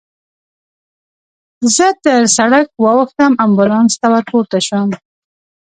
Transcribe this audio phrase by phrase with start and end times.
[1.75, 4.89] زه تر سړک واوښتم، امبولانس ته ورپورته شوم.